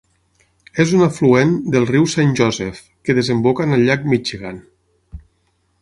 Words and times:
És 0.83 0.93
un 0.99 1.03
afluent 1.07 1.51
del 1.75 1.85
riu 1.91 2.07
Saint 2.15 2.33
Joseph, 2.41 2.81
que 3.09 3.17
desemboca 3.21 3.69
en 3.69 3.79
el 3.79 3.87
llac 3.91 4.09
Michigan. 4.15 4.63